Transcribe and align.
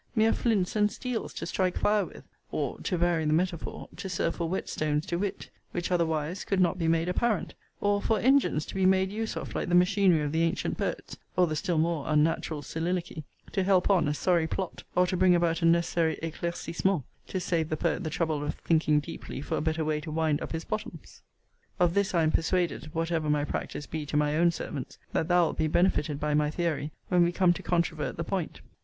Mere 0.15 0.33
flints 0.33 0.75
and 0.75 0.91
steels 0.91 1.31
to 1.35 1.45
strike 1.45 1.77
fire 1.77 2.03
with 2.05 2.23
or, 2.51 2.79
to 2.79 2.97
vary 2.97 3.23
the 3.23 3.33
metaphor, 3.33 3.87
to 3.97 4.09
serve 4.09 4.35
for 4.35 4.49
whetstones 4.49 5.05
to 5.05 5.17
wit, 5.19 5.51
which, 5.73 5.91
otherwise, 5.91 6.43
could 6.43 6.59
not 6.59 6.79
be 6.79 6.87
made 6.87 7.07
apparent; 7.07 7.53
or, 7.81 8.01
for 8.01 8.17
engines 8.17 8.65
to 8.65 8.73
be 8.73 8.87
made 8.87 9.11
use 9.11 9.37
of 9.37 9.53
like 9.53 9.69
the 9.69 9.75
machinery 9.75 10.23
of 10.23 10.31
the 10.31 10.41
antient 10.41 10.75
poets, 10.75 11.17
(or 11.37 11.45
the 11.45 11.55
still 11.55 11.77
more 11.77 12.05
unnatural 12.07 12.63
soliloquy,) 12.63 13.25
to 13.51 13.61
help 13.61 13.91
on 13.91 14.07
a 14.07 14.13
sorry 14.15 14.47
plot, 14.47 14.81
or 14.95 15.05
to 15.05 15.15
bring 15.15 15.35
about 15.35 15.61
a 15.61 15.65
necessary 15.65 16.17
eclaircissement, 16.23 17.03
to 17.27 17.39
save 17.39 17.69
the 17.69 17.77
poet 17.77 18.03
the 18.03 18.09
trouble 18.09 18.43
of 18.43 18.55
thinking 18.55 18.99
deeply 18.99 19.39
for 19.39 19.57
a 19.57 19.61
better 19.61 19.85
way 19.85 20.01
to 20.01 20.09
wind 20.09 20.41
up 20.41 20.51
his 20.51 20.65
bottoms. 20.65 21.21
Of 21.79 21.93
this 21.93 22.15
I 22.15 22.23
am 22.23 22.31
persuaded, 22.31 22.89
(whatever 22.95 23.29
my 23.29 23.45
practice 23.45 23.85
be 23.85 24.07
to 24.07 24.17
my 24.17 24.35
own 24.35 24.49
servants,) 24.49 24.97
that 25.13 25.27
thou 25.27 25.43
wilt 25.43 25.59
be 25.59 25.67
benefited 25.67 26.19
by 26.19 26.33
my 26.33 26.49
theory, 26.49 26.91
when 27.09 27.21
we 27.21 27.31
come 27.31 27.53
to 27.53 27.61
controvert 27.61 28.17
the 28.17 28.23
point. 28.23 28.61